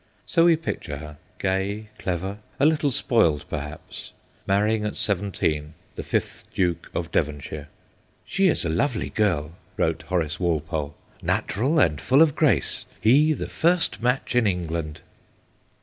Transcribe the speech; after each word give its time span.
So 0.25 0.45
we 0.45 0.55
picture 0.55 0.97
her, 0.97 1.17
gay, 1.37 1.89
clever, 1.99 2.39
a 2.59 2.65
little 2.65 2.89
spoiled 2.89 3.45
perhaps, 3.51 4.13
marrying 4.47 4.83
at 4.83 4.95
seventeen 4.95 5.75
the 5.95 6.01
fifth 6.01 6.45
Duke 6.55 6.89
of 6.95 7.11
Devonshire.' 7.11 7.67
She 8.25 8.47
is 8.47 8.65
a 8.65 8.69
lovely 8.69 9.09
girl/ 9.11 9.51
wrote 9.77 10.01
Horace 10.01 10.39
Walpole, 10.39 10.95
'natural 11.21 11.77
and 11.79 12.01
full 12.01 12.23
of 12.23 12.33
grace; 12.35 12.87
he, 12.99 13.31
the 13.33 13.45
first 13.47 14.01
match 14.01 14.35
in 14.35 14.47
England.' 14.47 15.01